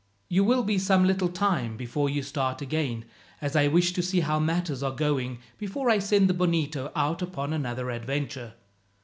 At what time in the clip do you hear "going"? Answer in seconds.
4.89-5.37